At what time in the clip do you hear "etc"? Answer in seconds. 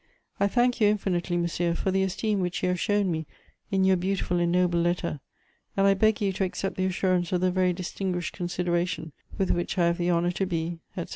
10.97-11.09